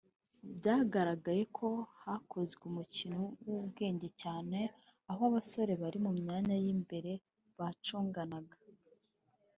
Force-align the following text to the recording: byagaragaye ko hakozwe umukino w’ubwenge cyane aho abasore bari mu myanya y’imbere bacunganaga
byagaragaye 0.57 1.43
ko 1.57 1.67
hakozwe 2.03 2.61
umukino 2.71 3.15
w’ubwenge 3.45 4.07
cyane 4.21 4.59
aho 5.11 5.21
abasore 5.29 5.73
bari 5.81 5.97
mu 6.05 6.11
myanya 6.19 6.55
y’imbere 6.63 7.11
bacunganaga 7.57 8.55